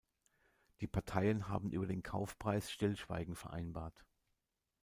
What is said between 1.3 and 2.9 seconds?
haben über den Kaufpreis